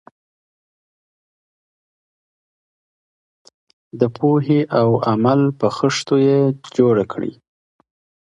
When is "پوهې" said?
4.17-4.61